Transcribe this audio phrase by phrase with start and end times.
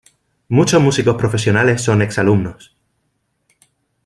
[0.49, 2.73] Muchos músicos profesionales son ex alumnos.